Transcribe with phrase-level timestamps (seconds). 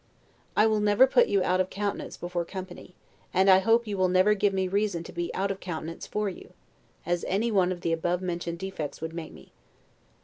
[0.57, 2.95] I will never put you out of countenance before company;
[3.35, 6.27] and I hope you will never give me reason to be out of countenance for
[6.27, 6.53] you,
[7.05, 9.51] as any one of the above mentioned defects would make me.